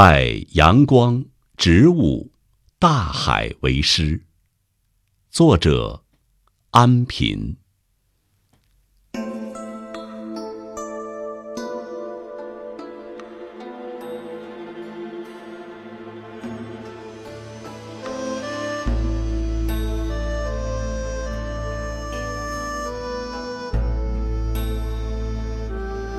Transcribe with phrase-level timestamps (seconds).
[0.00, 1.24] 拜阳光、
[1.56, 2.30] 植物、
[2.78, 4.22] 大海为师。
[5.28, 6.04] 作者：
[6.70, 7.56] 安平。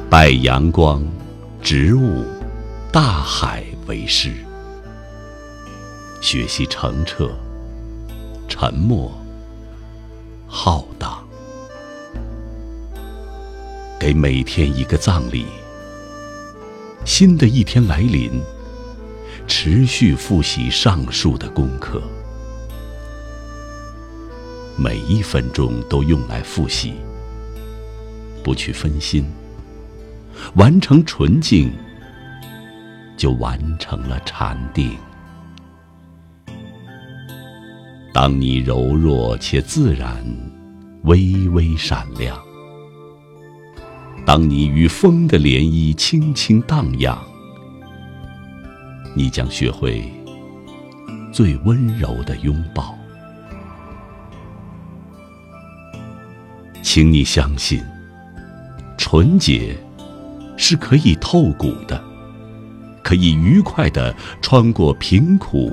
[0.09, 1.01] 拜阳光、
[1.61, 2.25] 植物、
[2.91, 4.33] 大海为师，
[6.21, 7.29] 学习澄澈、
[8.47, 9.11] 沉默、
[10.47, 11.23] 浩荡，
[13.99, 15.45] 给每天一个葬礼。
[17.05, 18.41] 新的一天来临，
[19.47, 22.01] 持续复习上述的功课，
[24.75, 26.95] 每一分钟都用来复习，
[28.43, 29.23] 不去分心。
[30.55, 31.71] 完成纯净，
[33.19, 34.97] 就完成了禅定。
[38.13, 40.25] 当你柔弱且自然，
[41.03, 42.37] 微微闪亮；
[44.25, 47.17] 当你与风的涟漪轻轻荡漾，
[49.13, 50.09] 你将学会
[51.33, 52.97] 最温柔的拥抱。
[56.81, 57.83] 请你相信，
[58.97, 59.75] 纯洁。
[60.61, 62.03] 是可以透骨的，
[63.03, 65.71] 可以愉快的穿过贫苦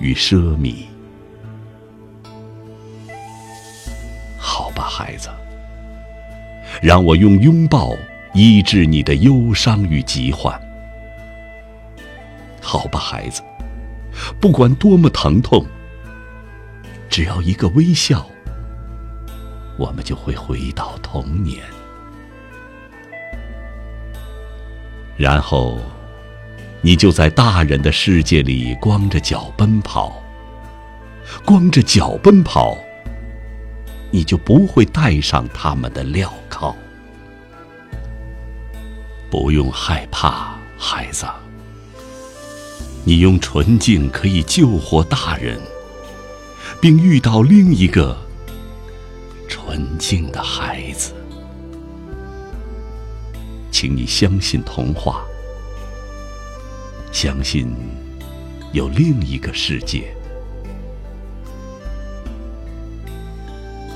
[0.00, 0.84] 与奢靡。
[4.38, 5.28] 好吧，孩子，
[6.82, 7.94] 让我用拥抱
[8.34, 10.60] 医治你的忧伤与疾患。
[12.60, 13.42] 好吧，孩子，
[14.40, 15.64] 不管多么疼痛，
[17.08, 18.26] 只要一个微笑，
[19.78, 21.62] 我们就会回到童年。
[25.16, 25.78] 然后，
[26.82, 30.20] 你就在大人的世界里光着脚奔跑。
[31.46, 32.76] 光着脚奔跑，
[34.10, 36.74] 你就不会带上他们的镣铐。
[39.30, 41.24] 不用害怕，孩子。
[43.04, 45.58] 你用纯净可以救活大人，
[46.80, 48.16] 并遇到另一个
[49.48, 51.14] 纯净的孩子。
[53.70, 55.24] 请你相信童话，
[57.22, 57.72] 相信
[58.72, 60.12] 有另一个世界。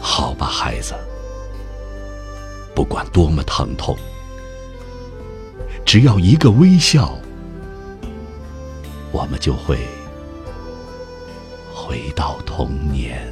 [0.00, 0.94] 好吧，孩子，
[2.72, 3.97] 不管多么疼痛，
[5.84, 7.19] 只要一个微笑，
[9.10, 9.76] 我们就会
[11.75, 13.28] 回到童年。